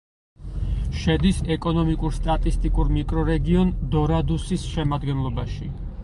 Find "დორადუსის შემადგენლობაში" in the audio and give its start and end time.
3.97-5.69